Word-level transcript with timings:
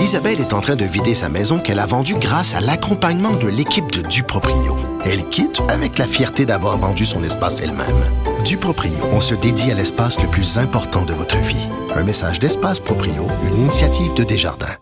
Isabelle 0.00 0.40
est 0.40 0.54
en 0.54 0.62
train 0.62 0.76
de 0.76 0.84
vider 0.84 1.14
sa 1.14 1.28
maison 1.28 1.58
qu'elle 1.58 1.78
a 1.78 1.84
vendue 1.84 2.14
grâce 2.18 2.54
à 2.54 2.60
l'accompagnement 2.60 3.32
de 3.32 3.48
l'équipe 3.48 3.92
de 3.92 4.00
Duproprio. 4.00 4.74
Elle 5.04 5.28
quitte 5.28 5.60
avec 5.68 5.98
la 5.98 6.06
fierté 6.06 6.46
d'avoir 6.46 6.78
vendu 6.78 7.04
son 7.04 7.22
espace 7.22 7.60
elle-même. 7.60 8.02
Duproprio, 8.42 8.96
on 9.12 9.20
se 9.20 9.34
dédie 9.34 9.70
à 9.70 9.74
l'espace 9.74 10.18
le 10.22 10.28
plus 10.28 10.56
important 10.56 11.04
de 11.04 11.12
votre 11.12 11.36
vie. 11.36 11.68
Un 11.94 12.02
message 12.02 12.38
d'Espace 12.38 12.80
Proprio, 12.80 13.26
une 13.44 13.58
initiative 13.58 14.14
de 14.14 14.24
Desjardins. 14.24 14.74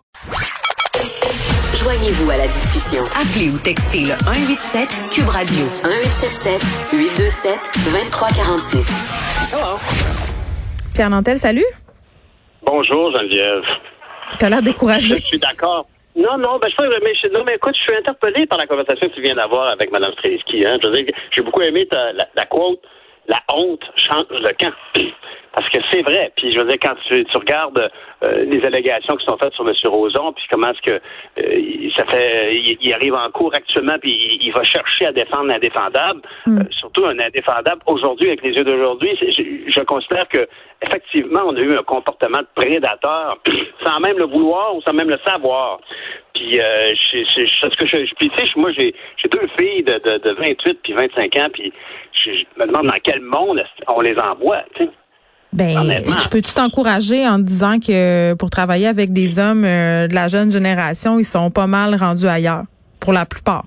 Joignez-vous 1.75 2.31
à 2.31 2.37
la 2.37 2.47
discussion. 2.47 3.03
Appelez 3.21 3.51
ou 3.51 3.59
textez 3.59 4.03
le 4.03 4.15
187 4.25 5.11
Cube 5.11 5.29
Radio 5.29 5.65
1877 5.83 6.63
827 6.93 7.53
2346. 7.93 8.89
Hello. 9.53 9.79
Pierre 10.95 11.11
Nantel, 11.11 11.39
salut. 11.39 11.67
Bonjour 12.65 13.11
Geneviève. 13.13 13.65
T'as 14.39 14.49
l'air 14.49 14.63
découragé. 14.63 15.17
Je 15.17 15.23
suis 15.23 15.39
d'accord. 15.39 15.87
Non, 16.17 16.37
non, 16.37 16.59
ben, 16.59 16.69
je, 16.69 17.05
mais, 17.05 17.15
je, 17.15 17.29
non, 17.29 17.45
mais 17.47 17.55
écoute, 17.55 17.77
je 17.77 17.83
suis 17.83 17.97
interpellé 17.97 18.47
par 18.47 18.59
la 18.59 18.67
conversation 18.67 19.09
que 19.09 19.15
tu 19.15 19.23
viens 19.23 19.37
d'avoir 19.37 19.69
avec 19.69 19.93
Mme 19.93 20.13
Streliski. 20.15 20.67
Hein. 20.67 20.79
Je 20.83 20.89
veux 20.89 20.97
dire, 20.97 21.15
j'ai 21.37 21.43
beaucoup 21.43 21.63
aimé 21.63 21.87
ta, 21.87 22.13
la, 22.13 22.27
la 22.35 22.47
quote 22.47 22.81
La 23.29 23.39
honte 23.53 23.85
change 23.95 24.27
de 24.29 24.53
camp. 24.59 24.73
Parce 25.55 25.71
que 25.71 25.79
c'est 25.91 26.03
vrai. 26.03 26.33
Puis 26.37 26.51
je 26.53 26.59
veux 26.59 26.67
dire, 26.67 26.79
quand 26.81 26.95
tu, 27.09 27.25
tu 27.25 27.37
regardes 27.37 27.91
euh, 28.25 28.45
les 28.45 28.65
allégations 28.65 29.17
qui 29.17 29.25
sont 29.27 29.37
faites 29.39 29.53
sur 29.55 29.69
M. 29.69 29.75
Roson, 29.87 30.33
puis 30.33 30.45
comment 30.51 30.71
est-ce 30.73 30.83
que 30.83 31.01
euh, 31.39 31.91
ça 31.97 32.05
fait, 32.07 32.57
il, 32.81 32.93
arrive 32.93 33.15
en 33.15 33.31
cours 33.31 33.55
actuellement, 33.55 33.99
puis 34.01 34.39
il, 34.41 34.53
va 34.53 34.63
chercher 34.65 35.07
à 35.07 35.13
défendre 35.13 35.47
l'indéfendable, 35.47 36.21
Mm. 36.47 36.59
euh, 36.59 36.65
surtout 36.71 37.07
un 37.07 37.19
indéfendable 37.19 37.81
aujourd'hui 37.87 38.29
avec 38.29 38.43
les 38.43 38.53
yeux 38.53 38.65
d'aujourd'hui. 38.65 39.17
je 39.21 39.81
considère 39.83 40.29
que 40.29 40.49
effectivement, 40.83 41.41
on 41.47 41.57
a 41.57 41.61
eu 41.61 41.77
un 41.77 41.83
comportement 41.83 42.39
de 42.39 42.49
prédateur, 42.55 43.39
sans 43.85 44.01
même 44.01 44.19
le 44.19 44.27
vouloir 44.27 44.77
ou 44.77 44.83
sans 44.83 44.93
même 44.93 45.11
le 45.11 45.19
savoir. 45.27 45.81
Puis, 46.35 46.61
euh, 46.61 46.95
je, 47.13 47.19
je, 47.25 47.77
que 47.77 47.87
je, 47.87 48.15
puis, 48.15 48.31
tu 48.31 48.37
sais, 48.37 48.45
moi, 48.57 48.71
j'ai, 48.79 48.95
j'ai 49.17 49.29
deux 49.29 49.49
filles 49.59 49.83
de, 49.83 49.95
de, 49.95 50.19
de 50.19 50.35
28 50.35 50.79
puis 50.83 50.93
25 50.93 51.37
ans, 51.37 51.49
puis 51.53 51.73
je, 52.13 52.31
je 52.31 52.45
me 52.61 52.67
demande 52.67 52.87
dans 52.87 52.99
quel 53.03 53.21
monde 53.21 53.63
on 53.89 54.01
les 54.01 54.17
envoie, 54.19 54.63
tu 54.75 54.85
sais. 54.85 54.91
Ben, 55.51 56.05
je 56.07 56.29
peux-tu 56.29 56.53
t'encourager 56.53 57.27
en 57.27 57.39
te 57.39 57.45
disant 57.45 57.81
que 57.81 58.35
pour 58.35 58.51
travailler 58.51 58.87
avec 58.87 59.15
des 59.15 59.39
hommes 59.39 59.65
euh, 59.65 60.07
de 60.07 60.15
la 60.15 60.29
jeune 60.29 60.53
génération, 60.53 61.19
ils 61.19 61.25
sont 61.25 61.51
pas 61.51 61.67
mal 61.67 61.95
rendus 61.95 62.27
ailleurs, 62.29 62.65
pour 63.01 63.15
la 63.15 63.25
plupart? 63.25 63.65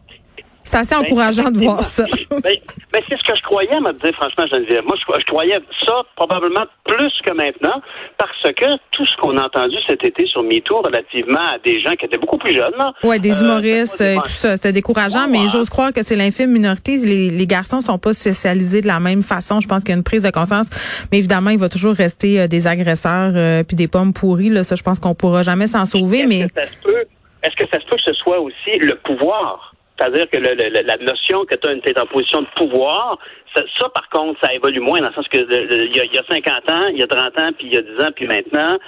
C'est 0.71 0.77
assez 0.77 0.95
Ben, 0.95 1.01
encourageant 1.01 1.51
de 1.51 1.59
voir 1.59 1.83
ça. 1.83 2.05
ben, 2.31 2.39
ben, 2.41 3.01
c'est 3.09 3.17
ce 3.19 3.23
que 3.23 3.35
je 3.35 3.41
croyais, 3.43 3.77
me 3.81 3.91
dire 4.01 4.13
franchement, 4.13 4.45
Geneviève. 4.49 4.83
Moi, 4.85 4.95
je, 4.97 5.19
je 5.19 5.25
croyais 5.25 5.59
ça 5.85 6.01
probablement 6.15 6.65
plus 6.85 7.11
que 7.25 7.33
maintenant, 7.33 7.81
parce 8.17 8.53
que 8.55 8.65
tout 8.91 9.05
ce 9.05 9.15
qu'on 9.17 9.37
a 9.37 9.43
entendu 9.45 9.75
cet 9.87 10.03
été 10.05 10.25
sur 10.27 10.43
MeToo 10.43 10.81
relativement 10.81 11.41
à 11.55 11.59
des 11.59 11.81
gens 11.81 11.91
qui 11.91 12.05
étaient 12.05 12.17
beaucoup 12.17 12.37
plus 12.37 12.55
jeunes, 12.55 12.71
Ouais, 13.03 13.19
des 13.19 13.37
euh, 13.41 13.43
humoristes 13.43 13.99
et 13.99 14.15
pas 14.15 14.21
tout 14.21 14.29
ça, 14.29 14.55
c'était 14.55 14.71
décourageant, 14.71 15.25
Ouais, 15.25 15.31
mais 15.31 15.39
ouais. 15.39 15.47
j'ose 15.51 15.69
croire 15.69 15.91
que 15.91 16.03
c'est 16.03 16.15
l'infime 16.15 16.51
minorité. 16.51 16.95
Les, 16.97 17.29
les 17.31 17.47
garçons 17.47 17.81
sont 17.81 17.97
pas 17.97 18.13
socialisés 18.13 18.81
de 18.81 18.87
la 18.87 19.01
même 19.01 19.23
façon. 19.23 19.59
Je 19.59 19.67
pense 19.67 19.83
qu'il 19.83 19.89
y 19.91 19.95
a 19.95 19.97
une 19.97 20.03
prise 20.05 20.21
de 20.23 20.31
conscience, 20.31 20.69
mais 21.11 21.17
évidemment, 21.17 21.49
il 21.49 21.59
va 21.59 21.67
toujours 21.69 21.95
rester 21.95 22.39
euh, 22.39 22.47
des 22.47 22.67
agresseurs 22.67 23.33
euh, 23.35 23.63
puis 23.63 23.75
des 23.75 23.89
pommes 23.89 24.13
pourries. 24.13 24.49
Là, 24.49 24.63
ça, 24.63 24.75
je 24.75 24.83
pense 24.83 24.99
qu'on 24.99 25.15
pourra 25.15 25.43
jamais 25.43 25.67
s'en 25.67 25.85
sauver. 25.85 26.19
Est-ce 26.19 26.27
Mais 26.29 26.47
que 26.47 26.53
ça 26.55 26.67
se 26.67 26.77
peut, 26.81 27.03
est-ce 27.43 27.55
que 27.57 27.69
ça 27.73 27.79
se 27.81 27.85
peut 27.87 27.97
que 27.97 28.03
ce 28.05 28.13
soit 28.13 28.39
aussi 28.39 28.77
le 28.79 28.95
pouvoir? 29.03 29.73
C'est-à-dire 30.01 30.29
que 30.31 30.39
le- 30.39 30.81
la 30.81 30.97
notion 30.97 31.45
que 31.45 31.53
tu 31.55 31.89
es 31.89 31.99
en 31.99 32.07
position 32.07 32.41
de 32.41 32.47
pouvoir, 32.55 33.19
ça, 33.55 33.89
par 33.93 34.09
contre, 34.09 34.39
ça 34.41 34.51
évolue 34.51 34.79
moins 34.79 34.99
dans 34.99 35.09
le 35.09 35.13
sens 35.13 35.27
que 35.27 35.37
il 35.37 35.95
y, 35.95 36.15
y 36.15 36.17
a 36.17 36.23
50 36.27 36.71
ans, 36.71 36.87
il 36.87 36.97
y 36.97 37.03
a 37.03 37.07
30 37.07 37.39
ans, 37.39 37.51
puis 37.55 37.67
il 37.67 37.73
y 37.73 37.77
a 37.77 37.81
10 37.83 38.03
ans, 38.03 38.11
puis 38.15 38.25
maintenant, 38.25 38.79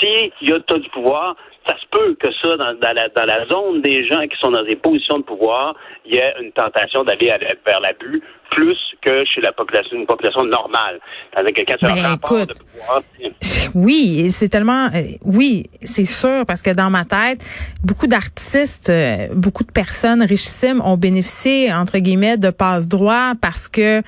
si 0.00 0.32
il 0.40 0.50
y 0.50 0.52
a 0.52 0.60
t'as 0.60 0.78
du 0.78 0.88
pouvoir, 0.90 1.36
ça 1.66 1.74
se 1.78 1.86
peut 1.90 2.16
que 2.20 2.28
ça, 2.42 2.56
dans, 2.56 2.74
dans 2.74 2.92
la, 2.92 3.08
dans 3.08 3.24
la 3.24 3.46
zone 3.46 3.82
des 3.82 4.06
gens 4.06 4.22
qui 4.28 4.36
sont 4.38 4.50
dans 4.50 4.62
des 4.62 4.76
positions 4.76 5.18
de 5.18 5.24
pouvoir, 5.24 5.74
il 6.04 6.14
y 6.14 6.18
ait 6.18 6.34
une 6.40 6.52
tentation 6.52 7.02
d'aller 7.04 7.32
vers 7.66 7.80
l'abus 7.80 8.22
plus 8.50 8.78
que 9.02 9.24
chez 9.24 9.40
la 9.40 9.52
population, 9.52 9.96
une 9.96 10.06
population 10.06 10.44
normale. 10.44 11.00
C'est-à-dire 11.32 11.52
que 11.52 11.72
quand 11.72 11.76
tu 11.78 11.86
Ben, 11.86 12.14
écoute. 12.14 12.48
de 12.48 12.54
pouvoir, 12.54 13.02
Oui, 13.74 14.30
c'est 14.30 14.48
tellement 14.48 14.86
euh, 14.94 15.02
oui, 15.24 15.66
c'est 15.82 16.04
sûr 16.04 16.44
parce 16.46 16.62
que 16.62 16.70
dans 16.70 16.90
ma 16.90 17.04
tête, 17.04 17.44
beaucoup 17.82 18.06
d'artistes, 18.06 18.88
euh, 18.88 19.28
beaucoup 19.34 19.64
de 19.64 19.72
personnes 19.72 20.22
richissimes 20.22 20.80
ont 20.84 20.96
bénéficié 20.96 21.72
entre 21.72 21.98
guillemets 21.98 22.36
de 22.36 22.50
passe 22.50 22.88
droit 22.88 23.32
parce 23.40 23.68
que 23.68 24.02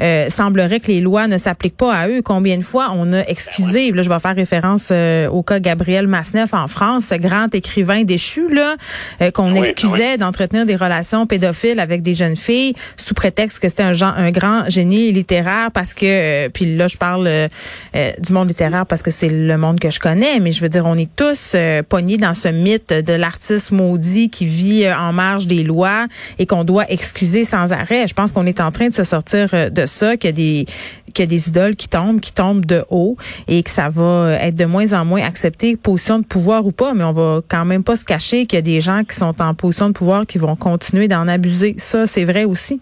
euh, 0.00 0.28
semblerait 0.28 0.80
que 0.80 0.88
les 0.88 1.00
lois 1.00 1.26
ne 1.26 1.38
s'appliquent 1.38 1.76
pas 1.76 1.94
à 1.94 2.08
eux. 2.08 2.22
Combien 2.22 2.56
de 2.56 2.62
fois 2.62 2.88
on 2.96 3.12
a 3.12 3.20
excusé, 3.20 3.90
là 3.92 4.02
je 4.02 4.08
vais 4.08 4.18
faire 4.18 4.34
référence 4.34 4.90
euh, 5.22 5.28
au 5.28 5.42
cas 5.42 5.60
Gabriel 5.60 6.06
Masneff 6.06 6.54
en 6.54 6.68
France, 6.68 7.06
ce 7.06 7.14
grand 7.14 7.54
écrivain 7.54 8.04
déchu 8.04 8.52
là 8.52 8.76
euh, 9.20 9.30
qu'on 9.30 9.52
Oui, 9.52 9.58
excusait 9.60 10.16
d'entretenir 10.18 10.66
des 10.66 10.76
relations 10.76 11.26
pédophiles 11.26 11.80
avec 11.80 12.02
des 12.02 12.14
jeunes 12.14 12.36
filles 12.36 12.74
sous 12.96 13.14
prétexte 13.14 13.58
que 13.58 13.68
c'était 13.68 13.82
un 13.82 13.92
genre 13.92 14.14
un 14.16 14.30
grand 14.30 14.68
génie 14.68 15.12
littéraire 15.12 15.70
parce 15.72 15.94
que 15.94 16.06
euh, 16.06 16.48
puis 16.48 16.76
là 16.76 16.88
je 16.88 16.96
parle 16.96 17.26
euh, 17.26 17.48
euh, 17.94 18.12
du 18.18 18.32
monde 18.32 18.48
littéraire 18.48 18.86
parce 18.86 19.02
que 19.02 19.10
c'est 19.10 19.28
le 19.28 19.58
monde 19.58 19.80
que 19.80 19.90
je 19.90 20.00
connais 20.00 20.40
mais 20.40 20.52
je 20.52 20.60
veux 20.60 20.68
dire 20.68 20.86
on 20.86 20.96
est 20.96 21.10
tous 21.14 21.52
euh, 21.54 21.82
pognés 21.82 22.16
dans 22.16 22.34
ce 22.34 22.48
mythe 22.48 22.92
de 22.92 23.12
l'artiste 23.12 23.70
maudit 23.72 24.30
qui 24.30 24.46
vit 24.46 24.90
en 24.90 25.12
marge 25.12 25.46
des 25.46 25.62
lois 25.62 26.06
et 26.38 26.46
qu'on 26.46 26.64
doit 26.64 26.90
excuser 26.90 27.44
sans 27.44 27.72
arrêt. 27.72 28.06
Je 28.06 28.14
pense 28.14 28.32
qu'on 28.32 28.46
est 28.46 28.60
en 28.60 28.70
train 28.70 28.88
de 28.88 28.94
se 28.94 29.04
sortir 29.04 29.48
de 29.70 29.86
ça 29.86 30.16
qu'il 30.16 30.28
y 30.28 30.32
a 30.32 30.32
des 30.32 30.66
qu'il 31.12 31.24
y 31.24 31.26
a 31.26 31.30
des 31.30 31.48
idoles 31.48 31.76
qui 31.76 31.88
tombent 31.88 32.20
qui 32.20 32.32
tombent 32.32 32.64
de 32.64 32.84
haut 32.88 33.16
et 33.46 33.62
que 33.62 33.70
ça 33.70 33.90
va 33.90 34.32
être 34.40 34.54
de 34.54 34.64
moins 34.64 34.92
en 34.94 35.04
moins 35.04 35.11
accepté 35.20 35.76
position 35.76 36.18
de 36.18 36.24
pouvoir 36.24 36.66
ou 36.66 36.72
pas 36.72 36.94
mais 36.94 37.04
on 37.04 37.12
va 37.12 37.40
quand 37.48 37.64
même 37.64 37.84
pas 37.84 37.96
se 37.96 38.04
cacher 38.04 38.46
qu'il 38.46 38.56
y 38.56 38.58
a 38.58 38.62
des 38.62 38.80
gens 38.80 39.02
qui 39.04 39.14
sont 39.14 39.34
en 39.40 39.54
position 39.54 39.88
de 39.88 39.94
pouvoir 39.94 40.26
qui 40.26 40.38
vont 40.38 40.56
continuer 40.56 41.08
d'en 41.08 41.28
abuser 41.28 41.74
ça 41.78 42.06
c'est 42.06 42.24
vrai 42.24 42.44
aussi 42.44 42.80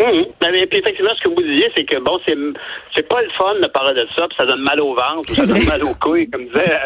Mhm. 0.00 0.26
Ben, 0.40 0.54
Et 0.54 0.66
puis 0.66 0.78
effectivement, 0.78 1.10
ce 1.14 1.22
que 1.22 1.28
vous 1.28 1.42
disiez, 1.42 1.70
c'est 1.76 1.84
que 1.84 1.98
bon, 1.98 2.18
c'est 2.26 2.36
c'est 2.96 3.06
pas 3.06 3.20
le 3.20 3.28
fun 3.30 3.54
de 3.60 3.66
parler 3.66 3.92
de 3.94 4.08
ça, 4.16 4.26
puis 4.28 4.36
ça 4.38 4.46
donne 4.46 4.62
mal 4.62 4.80
au 4.80 4.94
ventre, 4.94 5.28
ça 5.28 5.44
donne 5.44 5.66
mal 5.66 5.84
aux 5.84 5.94
couilles, 5.94 6.28
comme 6.30 6.46
disait 6.46 6.80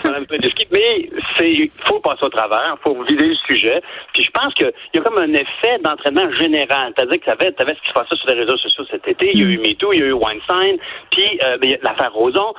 Mme 0.04 0.26
Pedeschi. 0.26 0.66
Mais 0.72 1.10
c'est 1.36 1.70
faut 1.84 2.00
passer 2.00 2.24
au 2.24 2.30
travers, 2.30 2.78
faut 2.82 2.96
vider 3.04 3.26
le 3.26 3.34
sujet. 3.46 3.82
Puis 4.14 4.22
je 4.22 4.30
pense 4.30 4.54
qu'il 4.54 4.72
y 4.94 4.98
a 4.98 5.02
comme 5.02 5.18
un 5.18 5.32
effet 5.34 5.78
d'entraînement 5.84 6.30
général. 6.38 6.94
C'est-à-dire 6.96 7.20
que 7.20 7.24
tu 7.24 7.30
avais, 7.30 7.74
ce 7.74 7.82
qui 7.82 7.88
se 7.88 7.92
passait 7.92 8.16
sur 8.16 8.28
les 8.28 8.40
réseaux 8.40 8.56
sociaux 8.56 8.84
cet 8.90 9.06
été, 9.06 9.32
il 9.34 9.40
y 9.40 9.44
a 9.44 9.48
eu 9.48 9.58
MeToo, 9.58 9.92
il 9.92 10.00
y 10.00 10.02
a 10.02 10.06
eu 10.06 10.12
Weinstein, 10.12 10.78
puis 11.10 11.38
euh, 11.44 11.58
ben, 11.58 11.64
il 11.64 11.70
y 11.72 11.74
a 11.74 11.78
l'affaire 11.82 12.12
Roson. 12.14 12.54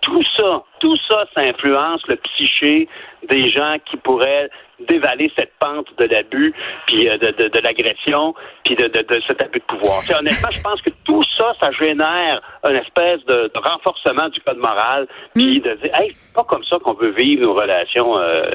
Tout 0.00 0.22
ça, 0.36 0.62
tout 0.80 0.96
ça, 1.08 1.24
ça 1.34 1.40
influence 1.42 2.02
le 2.08 2.16
psyché 2.16 2.88
des 3.28 3.48
gens 3.50 3.76
qui 3.88 3.96
pourraient 3.98 4.50
dévaler 4.88 5.30
cette 5.38 5.52
pente 5.60 5.86
de 5.96 6.06
l'abus, 6.12 6.52
puis 6.88 7.08
euh, 7.08 7.16
de, 7.18 7.28
de, 7.30 7.48
de 7.48 7.58
l'agression, 7.60 8.34
puis 8.64 8.74
de, 8.74 8.84
de, 8.88 9.02
de 9.02 9.20
cet 9.28 9.40
abus 9.40 9.60
de 9.60 9.64
pouvoir. 9.64 10.00
T'sais, 10.02 10.16
honnêtement, 10.16 10.48
je 10.50 10.60
pense 10.60 10.82
que 10.82 10.90
tout 11.04 11.22
ça, 11.38 11.52
ça 11.62 11.70
génère 11.80 12.42
une 12.68 12.76
espèce 12.76 13.24
de, 13.26 13.52
de 13.54 13.58
renforcement 13.60 14.28
du 14.30 14.40
code 14.40 14.56
moral, 14.58 15.06
puis 15.34 15.60
de 15.60 15.72
dire, 15.74 15.90
hey, 16.00 16.10
c'est 16.16 16.34
pas 16.34 16.42
comme 16.42 16.64
ça 16.64 16.78
qu'on 16.82 16.94
veut 16.94 17.12
vivre 17.12 17.44
nos 17.44 17.54
relations 17.54 18.18
euh, 18.18 18.50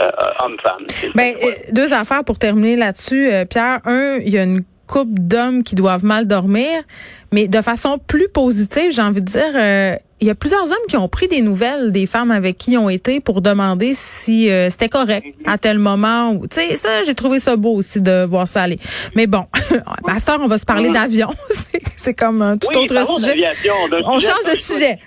euh, 0.00 0.10
hommes-femmes. 0.42 0.86
C'est- 0.88 1.14
Ben, 1.14 1.34
euh, 1.40 1.46
deux 1.72 1.94
affaires 1.94 2.24
pour 2.26 2.40
terminer 2.40 2.74
là-dessus, 2.74 3.32
euh, 3.32 3.44
Pierre. 3.44 3.78
Un, 3.84 4.16
il 4.16 4.30
y 4.34 4.38
a 4.38 4.42
une 4.42 4.62
couple 4.88 5.20
d'hommes 5.20 5.62
qui 5.62 5.74
doivent 5.74 6.04
mal 6.04 6.26
dormir, 6.26 6.82
mais 7.32 7.46
de 7.46 7.60
façon 7.62 7.98
plus 8.04 8.28
positive, 8.28 8.90
j'ai 8.90 9.02
envie 9.02 9.20
de 9.22 9.30
dire, 9.30 9.52
euh, 9.54 9.94
il 10.20 10.26
y 10.26 10.30
a 10.30 10.34
plusieurs 10.34 10.64
hommes 10.64 10.86
qui 10.88 10.96
ont 10.96 11.08
pris 11.08 11.28
des 11.28 11.42
nouvelles 11.42 11.92
des 11.92 12.06
femmes 12.06 12.32
avec 12.32 12.58
qui 12.58 12.72
ils 12.72 12.78
ont 12.78 12.88
été 12.88 13.20
pour 13.20 13.40
demander 13.40 13.92
si 13.94 14.50
euh, 14.50 14.68
c'était 14.70 14.88
correct 14.88 15.26
à 15.46 15.58
tel 15.58 15.78
moment. 15.78 16.34
Tu 16.40 16.48
sais, 16.50 16.74
ça, 16.74 17.04
j'ai 17.04 17.14
trouvé 17.14 17.38
ça 17.38 17.54
beau 17.54 17.74
aussi 17.76 18.00
de 18.00 18.24
voir 18.24 18.48
ça 18.48 18.62
aller. 18.62 18.78
Mais 19.14 19.28
bon, 19.28 19.44
à 20.08 20.18
cette 20.18 20.28
heure, 20.28 20.40
on 20.42 20.48
va 20.48 20.58
se 20.58 20.66
parler 20.66 20.88
Mhm. 20.88 20.94
d'avion. 20.94 21.28
C'est- 21.96 22.14
comme 22.14 22.40
un 22.42 22.56
tout 22.56 22.68
Oui, 22.70 22.76
autre 22.76 23.18
sujet. 23.20 23.36
On 24.06 24.18
sujet 24.18 24.32
change 24.32 24.50
de 24.50 24.56
sujet. 24.56 24.98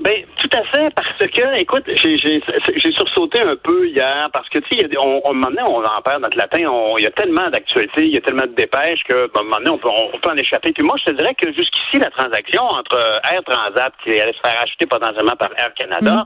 Ben, 0.00 0.24
tout 0.40 0.48
à 0.56 0.64
fait, 0.64 0.88
parce 0.94 1.18
que, 1.18 1.60
écoute, 1.60 1.84
j'ai, 1.94 2.90
sursauté 2.92 3.40
un 3.42 3.54
peu 3.56 3.86
hier, 3.86 4.30
parce 4.32 4.48
que, 4.48 4.58
tu 4.60 4.68
sais, 4.78 4.84
il 4.86 4.92
y 4.92 4.96
a 4.96 5.00
on, 5.00 5.20
on, 5.26 5.30
un 5.30 5.34
moment 5.34 5.48
donné, 5.50 5.62
on 5.62 5.84
en 5.84 6.00
perd 6.02 6.22
notre 6.22 6.38
latin, 6.38 6.64
on- 6.70 6.96
il 6.96 7.04
y 7.04 7.06
a 7.06 7.10
tellement 7.10 7.50
d'actualités, 7.50 8.04
il 8.06 8.14
y 8.14 8.16
a 8.16 8.22
tellement 8.22 8.46
de 8.46 8.54
dépêches 8.54 9.02
que, 9.06 9.26
ben, 9.26 9.30
à 9.36 9.40
un 9.40 9.44
moment 9.44 9.56
donné, 9.58 9.70
on 9.70 9.78
peut, 9.78 9.88
on 9.88 10.18
peut 10.18 10.30
en 10.30 10.36
échapper. 10.36 10.72
Puis 10.72 10.82
moi, 10.82 10.96
je 10.98 11.12
te 11.12 11.16
dirais 11.16 11.34
que 11.34 11.52
jusqu'ici, 11.52 11.98
la 12.00 12.10
transaction 12.10 12.62
entre 12.62 12.96
euh, 12.96 13.30
Air 13.30 13.42
Transat, 13.44 13.92
qui 14.02 14.18
allait 14.18 14.32
se 14.32 14.40
faire 14.48 14.62
acheter 14.62 14.86
potentiellement 14.86 15.36
par 15.36 15.50
Air 15.58 15.74
Canada, 15.74 16.24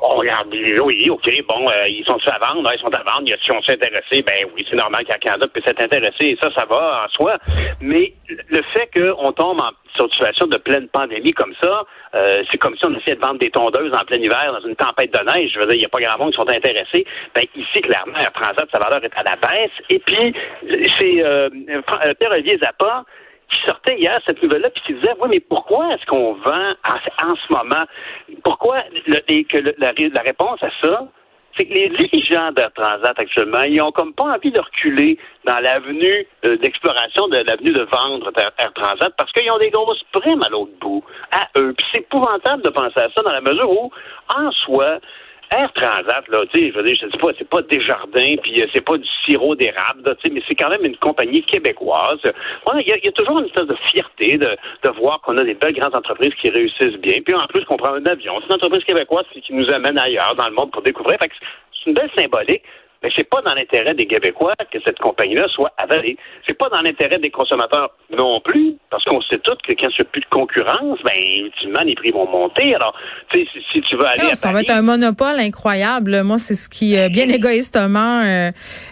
on 0.00 0.16
regarde, 0.16 0.48
oui, 0.50 1.10
OK, 1.10 1.28
bon, 1.48 1.68
euh, 1.68 1.84
ils 1.88 2.04
sont 2.06 2.18
à 2.26 2.38
vendre, 2.38 2.66
Ouais, 2.68 2.76
ils 2.76 2.80
sont 2.80 2.94
à 2.94 3.02
vendre, 3.02 3.26
ils 3.26 3.36
sont 3.46 3.56
intéressés, 3.72 4.22
ben 4.22 4.46
oui, 4.54 4.64
c'est 4.70 4.76
normal 4.76 5.04
qu'Air 5.04 5.18
Canada 5.18 5.46
puisse 5.52 5.66
être 5.66 5.82
intéressé, 5.82 6.24
et 6.28 6.38
ça, 6.42 6.48
ça 6.56 6.64
va 6.64 7.04
en 7.04 7.08
soi. 7.10 7.36
Mais 7.80 8.14
le 8.48 8.62
fait 8.72 8.88
qu'on 8.94 9.32
tombe 9.32 9.60
en 9.60 9.70
situation 10.00 10.46
de 10.46 10.56
pleine 10.56 10.88
pandémie 10.88 11.32
comme 11.32 11.54
ça, 11.60 11.84
euh, 12.14 12.42
c'est 12.50 12.58
comme 12.58 12.76
si 12.76 12.86
on 12.86 12.94
essayait 12.96 13.16
de 13.16 13.20
vendre 13.20 13.38
des 13.38 13.50
tondeuses 13.50 13.92
en 13.94 14.04
plein 14.04 14.18
hiver 14.18 14.52
dans 14.52 14.66
une 14.68 14.76
tempête 14.76 15.12
de 15.12 15.24
neige. 15.32 15.50
Je 15.54 15.58
veux 15.58 15.66
dire, 15.66 15.74
il 15.76 15.80
n'y 15.80 15.84
a 15.84 15.88
pas 15.88 16.00
grand 16.00 16.18
monde 16.18 16.32
qui 16.32 16.36
sont 16.40 16.48
intéressés. 16.48 17.06
Ben, 17.34 17.44
ici, 17.54 17.80
clairement, 17.82 18.16
Air 18.18 18.32
Transat, 18.32 18.68
sa 18.72 18.78
valeur 18.78 19.04
est 19.04 19.16
à 19.16 19.22
la 19.22 19.36
baisse. 19.36 19.70
Et 19.90 19.98
puis, 19.98 20.34
c'est 20.98 21.22
euh, 21.24 21.48
Fra- 21.86 22.00
euh, 22.06 22.14
Pierre-Olivier 22.14 22.58
Zappa 22.62 23.04
qui 23.50 23.66
sortait 23.66 23.96
hier 23.98 24.18
cette 24.26 24.42
nouvelle-là, 24.42 24.70
puis 24.70 24.82
qui 24.86 24.94
disait, 24.94 25.12
oui, 25.20 25.28
mais 25.30 25.40
pourquoi 25.40 25.92
est-ce 25.94 26.06
qu'on 26.06 26.32
vend 26.34 26.70
en, 26.88 27.30
en 27.30 27.36
ce 27.36 27.52
moment? 27.52 27.84
Pourquoi 28.44 28.78
et 29.28 29.44
que 29.44 29.58
la 29.78 30.22
réponse 30.22 30.62
à 30.62 30.70
ça, 30.82 31.06
c'est 31.56 31.66
que 31.66 31.74
les 31.74 31.88
dirigeants 31.88 32.52
d'Air 32.52 32.72
Transat 32.72 33.18
actuellement, 33.18 33.62
ils 33.62 33.80
ont 33.82 33.92
comme 33.92 34.14
pas 34.14 34.34
envie 34.34 34.50
de 34.50 34.60
reculer 34.60 35.18
dans 35.44 35.58
l'avenue 35.58 36.26
euh, 36.46 36.56
d'exploration 36.56 37.28
de 37.28 37.38
l'avenue 37.38 37.72
de 37.72 37.86
vendre 37.92 38.30
Air, 38.36 38.72
Transat 38.74 39.12
parce 39.16 39.30
qu'ils 39.32 39.50
ont 39.50 39.58
des 39.58 39.70
grosses 39.70 40.02
primes 40.12 40.42
à 40.42 40.48
l'autre 40.48 40.72
bout, 40.80 41.04
à 41.30 41.48
eux. 41.58 41.74
Puis 41.76 41.86
c'est 41.92 42.00
épouvantable 42.00 42.62
de 42.62 42.70
penser 42.70 43.00
à 43.00 43.08
ça 43.14 43.22
dans 43.22 43.32
la 43.32 43.40
mesure 43.40 43.70
où, 43.70 43.90
en 44.34 44.50
soi, 44.52 44.98
Air 45.52 45.70
Transat, 45.74 46.26
là, 46.28 46.44
tu 46.52 46.60
sais, 46.60 46.70
je 46.70 46.74
veux 46.74 46.82
dire, 46.82 46.96
je 47.00 47.10
sais 47.10 47.18
pas, 47.18 47.28
c'est 47.38 47.48
pas 47.48 47.60
Desjardins, 47.62 48.36
puis 48.42 48.62
euh, 48.62 48.66
c'est 48.72 48.84
pas 48.84 48.96
du 48.96 49.08
sirop 49.26 49.54
d'érable, 49.54 50.16
tu 50.16 50.22
sais, 50.24 50.30
mais 50.32 50.42
c'est 50.48 50.54
quand 50.54 50.70
même 50.70 50.84
une 50.84 50.96
compagnie 50.96 51.42
québécoise. 51.42 52.20
Il 52.24 52.88
y, 52.88 53.08
a 53.08 53.12
toujours 53.12 53.40
une 53.40 53.46
espèce 53.46 53.66
de 53.66 53.76
fierté 53.90 54.38
de, 54.38 54.48
de 54.82 54.90
voir 54.98 55.20
qu'on 55.20 55.36
a 55.36 55.44
des 55.44 55.54
belles 55.54 55.74
grandes 55.74 55.94
entreprises 55.94 56.34
qui 56.40 56.48
réussissent 56.48 56.98
bien, 57.00 57.18
puis 57.24 57.34
en 57.34 57.46
plus 57.48 57.64
qu'on 57.66 57.76
prend 57.76 57.92
un 57.94 58.06
avion. 58.06 58.34
C'est 58.40 58.46
une 58.46 58.54
entreprise 58.54 58.84
québécoise 58.84 59.26
qui 59.32 59.52
nous 59.52 59.68
amène 59.72 59.98
ailleurs 59.98 60.34
dans 60.36 60.48
le 60.48 60.54
monde 60.54 60.70
pour 60.70 60.82
découvrir. 60.82 61.18
Fait 61.20 61.28
que 61.28 61.34
c'est 61.38 61.90
une 61.90 61.94
belle 61.94 62.10
symbolique. 62.16 62.62
Mais 63.02 63.10
c'est 63.16 63.28
pas 63.28 63.42
dans 63.42 63.54
l'intérêt 63.54 63.94
des 63.94 64.06
Québécois 64.06 64.54
que 64.70 64.78
cette 64.84 64.98
compagnie-là 64.98 65.46
soit 65.48 65.72
avalée. 65.76 66.16
C'est 66.46 66.56
pas 66.56 66.68
dans 66.68 66.80
l'intérêt 66.82 67.18
des 67.18 67.30
consommateurs 67.30 67.90
non 68.16 68.40
plus, 68.40 68.76
parce 68.90 69.04
qu'on 69.04 69.20
sait 69.22 69.38
tous 69.38 69.56
que 69.66 69.72
quand 69.72 69.88
il 69.88 69.96
n'y 69.98 70.00
a 70.00 70.04
plus 70.04 70.20
de 70.20 70.26
concurrence, 70.30 70.98
ben, 71.04 71.44
ultimement, 71.44 71.82
les 71.84 71.94
prix 71.94 72.10
vont 72.10 72.28
monter. 72.28 72.74
Alors, 72.74 72.94
tu 73.32 73.40
sais, 73.40 73.48
si, 73.72 73.80
tu 73.82 73.96
veux 73.96 74.06
aller 74.06 74.30
à 74.30 74.34
Ça 74.34 74.52
va 74.52 74.60
être 74.60 74.70
un 74.70 74.82
monopole 74.82 75.38
incroyable. 75.38 76.22
Moi, 76.22 76.38
c'est 76.38 76.54
ce 76.54 76.68
qui, 76.68 76.96
euh, 76.96 77.08
bien 77.08 77.28
égoïstement, 77.28 78.20
euh, 78.22 78.50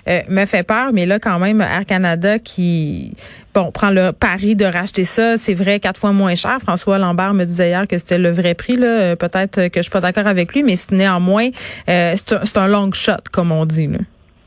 euh, 0.09 0.21
me 0.29 0.47
fait 0.47 0.67
peur. 0.67 0.93
Mais 0.93 1.06
là, 1.06 1.19
quand 1.19 1.39
même, 1.39 1.61
Air 1.61 1.87
Canada 1.87 2.39
qui 2.39 3.13
bon, 3.55 3.70
prend 3.73 3.91
le 3.91 4.12
pari 4.12 4.56
de 4.56 4.64
racheter 4.64 5.05
ça. 5.05 5.37
C'est 5.37 5.55
vrai, 5.55 5.81
quatre 5.81 6.00
fois 6.00 6.12
moins 6.12 6.35
cher. 6.35 6.58
François 6.61 6.99
Lambert 6.99 7.35
me 7.35 7.44
disait 7.44 7.69
hier 7.69 7.87
que 7.87 7.99
c'était 7.99 8.19
le 8.19 8.31
vrai 8.31 8.55
prix. 8.55 8.76
Là. 8.76 8.87
Euh, 8.87 9.17
peut-être 9.17 9.69
que 9.69 9.76
je 9.76 9.82
suis 9.82 9.91
pas 9.91 10.00
d'accord 10.00 10.26
avec 10.26 10.52
lui, 10.52 10.62
mais 10.62 10.75
néanmoins, 10.91 11.49
euh, 11.88 12.14
c'est 12.17 12.56
un, 12.56 12.69
long 12.69 12.91
shot, 12.93 13.12
comme 13.32 13.52
on 13.52 13.64
dit. 13.64 13.87
Là. 13.87 13.99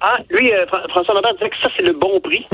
Ah, 0.01 0.17
lui, 0.29 0.51
euh, 0.51 0.65
François 0.89 1.13
Lambert 1.15 1.33
disait 1.35 1.49
que 1.49 1.55
ça, 1.63 1.69
c'est 1.77 1.85
le 1.85 1.93
bon 1.93 2.19
prix. 2.21 2.45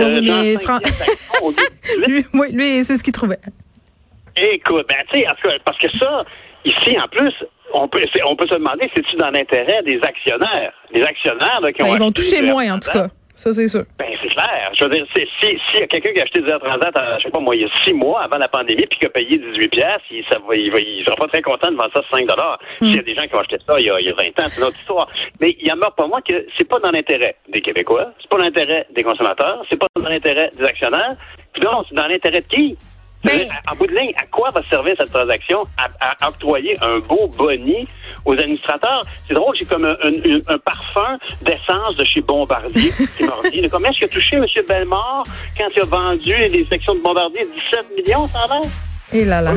lui, 2.07 2.25
oui, 2.33 2.47
lui, 2.51 2.83
c'est 2.83 2.97
ce 2.97 3.03
qu'il 3.03 3.13
trouvait. 3.13 3.39
Écoute, 4.37 4.85
ben, 4.87 4.97
tu 5.11 5.19
sais, 5.19 5.25
parce 5.65 5.77
que 5.77 5.89
ça, 5.97 6.23
ici, 6.63 6.97
en 6.99 7.07
plus, 7.07 7.33
on 7.73 7.87
peut, 7.87 8.01
on 8.25 8.35
peut 8.35 8.47
se 8.47 8.55
demander, 8.55 8.89
c'est-tu 8.95 9.15
dans 9.17 9.31
l'intérêt 9.31 9.81
des 9.83 9.99
actionnaires? 10.03 10.73
Les 10.93 11.03
actionnaires 11.03 11.59
qui 11.75 11.83
ben, 11.83 11.89
Ils 11.93 11.99
vont 11.99 12.11
toucher 12.11 12.41
moins, 12.43 12.75
en 12.75 12.79
tout 12.79 12.91
cas. 12.91 13.09
Ça, 13.39 13.53
c'est 13.53 13.69
sûr. 13.69 13.85
Ben, 13.97 14.09
c'est 14.21 14.27
clair. 14.27 14.69
Je 14.73 14.83
veux 14.83 14.89
dire, 14.89 15.05
si, 15.15 15.25
s'il 15.39 15.79
y 15.79 15.83
a 15.83 15.87
quelqu'un 15.87 16.11
qui 16.11 16.19
a 16.19 16.23
acheté 16.23 16.41
des 16.41 16.49
Air 16.49 16.59
Transat, 16.59 16.91
je 17.19 17.23
sais 17.23 17.29
pas 17.29 17.39
moi, 17.39 17.55
il 17.55 17.61
y 17.61 17.63
a 17.63 17.69
six 17.85 17.93
mois 17.93 18.23
avant 18.23 18.37
la 18.37 18.49
pandémie, 18.49 18.85
puis 18.85 18.99
qui 18.99 19.05
a 19.05 19.09
payé 19.09 19.37
18 19.37 19.69
pièces, 19.69 20.01
il, 20.11 20.25
ça 20.29 20.39
va, 20.45 20.55
il, 20.55 20.69
va, 20.69 20.79
il 20.81 21.05
sera 21.05 21.15
pas 21.15 21.29
très 21.29 21.41
content 21.41 21.71
de 21.71 21.77
vendre 21.77 21.89
ça 21.95 22.01
5 22.11 22.27
dollars. 22.27 22.59
Hmm. 22.81 22.85
S'il 22.85 22.95
y 22.97 22.99
a 22.99 23.01
des 23.01 23.15
gens 23.15 23.23
qui 23.23 23.35
ont 23.35 23.39
acheté 23.39 23.55
ça 23.65 23.75
il 23.79 23.85
y 23.85 23.89
a, 23.89 23.97
il 24.01 24.07
y 24.07 24.09
a 24.09 24.13
20 24.13 24.25
ans, 24.27 24.47
c'est 24.49 24.59
une 24.59 24.67
autre 24.67 24.77
histoire. 24.77 25.07
Mais 25.39 25.55
il 25.57 25.65
y 25.65 25.71
en 25.71 25.79
a 25.79 25.89
pas 25.89 26.05
moi 26.05 26.19
que 26.21 26.45
c'est 26.57 26.67
pas 26.67 26.79
dans 26.79 26.91
l'intérêt 26.91 27.37
des 27.47 27.61
Québécois, 27.61 28.11
c'est 28.19 28.29
pas 28.29 28.39
dans 28.39 28.43
l'intérêt 28.43 28.85
des 28.93 29.03
consommateurs, 29.03 29.63
c'est 29.69 29.79
pas 29.79 29.87
dans 29.95 30.09
l'intérêt 30.09 30.51
des 30.57 30.65
actionnaires, 30.65 31.15
puis 31.53 31.63
non, 31.63 31.85
c'est 31.87 31.95
dans 31.95 32.07
l'intérêt 32.07 32.41
de 32.41 32.47
qui? 32.53 32.77
En 33.25 33.75
bout 33.75 33.87
de 33.87 33.95
ligne, 33.95 34.13
à 34.15 34.25
quoi 34.25 34.49
va 34.51 34.61
servir 34.69 34.95
cette 34.97 35.11
transaction? 35.11 35.59
À, 35.77 36.27
octroyer 36.27 36.75
un 36.81 36.99
beau 36.99 37.27
boni 37.27 37.87
aux 38.25 38.33
administrateurs? 38.33 39.03
C'est 39.27 39.33
drôle, 39.33 39.55
j'ai 39.57 39.65
comme 39.65 39.85
un, 39.85 40.57
parfum 40.59 41.17
d'essence 41.41 41.97
de 41.97 42.05
chez 42.05 42.21
Bombardier 42.21 42.93
qui 43.17 43.23
m'a 43.23 43.49
dit. 43.51 43.67
Combien 43.69 43.89
est-ce 43.89 43.99
qu'il 43.99 44.05
a 44.05 44.09
touché, 44.09 44.37
M. 44.37 44.45
Bellemare, 44.67 45.23
quand 45.57 45.67
il 45.75 45.81
a 45.81 45.85
vendu 45.85 46.33
les 46.33 46.63
sections 46.65 46.95
de 46.95 47.01
Bombardier? 47.01 47.47
17 47.71 47.85
millions, 47.97 48.27
ça 48.29 48.47
va? 48.47 48.61
Et 49.11 49.25
là 49.25 49.41
là. 49.41 49.53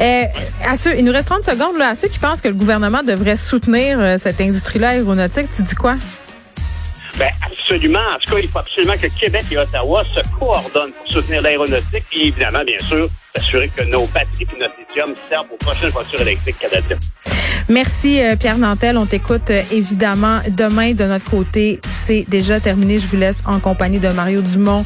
Euh, 0.00 0.24
à 0.66 0.76
ceux, 0.76 0.96
il 0.98 1.04
nous 1.04 1.12
reste 1.12 1.28
30 1.28 1.44
secondes. 1.44 1.76
Là, 1.76 1.90
à 1.90 1.94
ceux 1.94 2.08
qui 2.08 2.18
pensent 2.18 2.40
que 2.40 2.48
le 2.48 2.54
gouvernement 2.54 3.02
devrait 3.02 3.36
soutenir 3.36 4.00
euh, 4.00 4.16
cette 4.18 4.40
industrie-là 4.40 4.90
aéronautique, 4.90 5.46
tu 5.54 5.62
dis 5.62 5.74
quoi? 5.74 5.96
Ben 7.18 7.30
absolument. 7.42 7.98
En 7.98 8.18
tout 8.18 8.34
cas, 8.34 8.40
il 8.42 8.48
faut 8.48 8.58
absolument 8.58 8.94
que 8.94 9.06
Québec 9.06 9.44
et 9.50 9.58
Ottawa 9.58 10.04
se 10.04 10.20
coordonnent 10.38 10.92
pour 10.92 11.10
soutenir 11.10 11.42
l'aéronautique 11.42 12.04
et 12.12 12.26
évidemment, 12.26 12.64
bien 12.64 12.78
sûr, 12.80 13.08
s'assurer 13.34 13.68
que 13.68 13.84
nos 13.84 14.06
batteries 14.06 14.46
et 14.54 14.58
notre 14.58 14.74
lithium 14.78 15.14
servent 15.28 15.46
aux 15.52 15.56
prochaines 15.56 15.90
voitures 15.90 16.20
électriques 16.22 16.58
canadiennes. 16.58 16.98
Merci 17.68 18.20
euh, 18.20 18.36
Pierre 18.36 18.58
Nantel. 18.58 18.98
On 18.98 19.06
t'écoute 19.06 19.50
euh, 19.50 19.62
évidemment 19.70 20.40
demain 20.48 20.92
de 20.92 21.04
notre 21.04 21.30
côté. 21.30 21.80
C'est 21.90 22.24
déjà 22.28 22.60
terminé. 22.60 22.98
Je 22.98 23.06
vous 23.06 23.16
laisse 23.16 23.42
en 23.46 23.58
compagnie 23.60 24.00
de 24.00 24.08
Mario 24.08 24.42
Dumont 24.42 24.84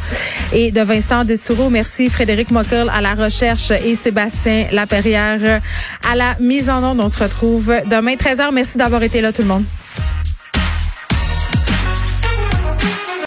et 0.52 0.70
de 0.70 0.80
Vincent 0.82 1.24
Dessoureau. 1.24 1.70
Merci 1.70 2.08
Frédéric 2.08 2.50
Mockel 2.50 2.88
à 2.94 3.00
la 3.00 3.14
recherche 3.14 3.70
et 3.70 3.94
Sébastien 3.94 4.68
Laperrière 4.70 5.60
à 6.08 6.14
la 6.14 6.36
mise 6.40 6.70
en 6.70 6.84
onde. 6.84 7.00
On 7.00 7.08
se 7.08 7.22
retrouve 7.22 7.74
demain 7.86 8.14
13h. 8.14 8.52
Merci 8.52 8.78
d'avoir 8.78 9.02
été 9.02 9.20
là 9.20 9.32
tout 9.32 9.42
le 9.42 9.48
monde. 9.48 9.64